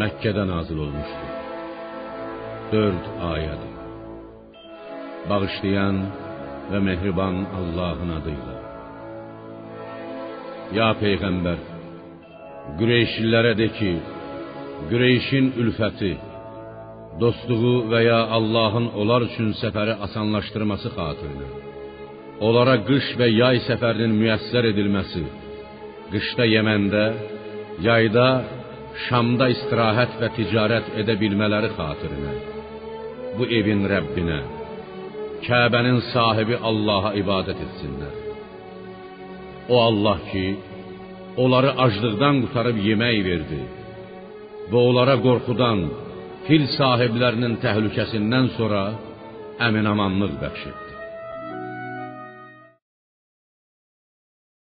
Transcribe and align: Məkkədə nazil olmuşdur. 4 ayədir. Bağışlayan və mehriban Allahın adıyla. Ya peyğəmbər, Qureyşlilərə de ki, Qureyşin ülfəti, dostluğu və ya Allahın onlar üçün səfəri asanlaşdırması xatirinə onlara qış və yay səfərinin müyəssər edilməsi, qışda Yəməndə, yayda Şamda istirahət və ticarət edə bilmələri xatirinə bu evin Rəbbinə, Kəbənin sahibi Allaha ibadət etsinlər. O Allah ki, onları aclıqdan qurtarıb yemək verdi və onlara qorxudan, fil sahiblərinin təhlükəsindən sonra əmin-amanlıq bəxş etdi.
Məkkədə 0.00 0.44
nazil 0.48 0.78
olmuşdur. 0.84 1.32
4 2.72 3.08
ayədir. 3.30 3.72
Bağışlayan 5.30 5.98
və 6.70 6.78
mehriban 6.86 7.42
Allahın 7.58 8.12
adıyla. 8.18 8.54
Ya 10.78 10.88
peyğəmbər, 11.02 11.60
Qureyşlilərə 12.78 13.52
de 13.60 13.68
ki, 13.78 13.92
Qureyşin 14.90 15.52
ülfəti, 15.62 16.14
dostluğu 17.20 17.76
və 17.92 18.00
ya 18.06 18.20
Allahın 18.38 18.88
onlar 19.00 19.28
üçün 19.28 19.52
səfəri 19.60 19.98
asanlaşdırması 20.06 20.94
xatirinə 20.96 21.50
onlara 22.46 22.78
qış 22.88 23.12
və 23.20 23.28
yay 23.28 23.60
səfərinin 23.68 24.16
müyəssər 24.18 24.70
edilməsi, 24.72 25.22
qışda 26.12 26.48
Yəməndə, 26.54 27.04
yayda 27.86 28.26
Şamda 29.06 29.48
istirahət 29.54 30.18
və 30.20 30.28
ticarət 30.36 30.90
edə 31.00 31.14
bilmələri 31.20 31.70
xatirinə 31.76 32.32
bu 33.38 33.46
evin 33.58 33.86
Rəbbinə, 33.92 34.40
Kəbənin 35.46 35.98
sahibi 36.12 36.58
Allaha 36.70 37.14
ibadət 37.18 37.62
etsinlər. 37.66 38.12
O 39.72 39.80
Allah 39.88 40.18
ki, 40.28 40.44
onları 41.42 41.72
aclıqdan 41.86 42.42
qurtarıb 42.44 42.78
yemək 42.88 43.18
verdi 43.30 43.62
və 44.70 44.84
onlara 44.90 45.16
qorxudan, 45.26 45.82
fil 46.46 46.68
sahiblərinin 46.76 47.58
təhlükəsindən 47.64 48.52
sonra 48.58 48.84
əmin-amanlıq 49.68 50.36
bəxş 50.44 50.68
etdi. 50.70 50.91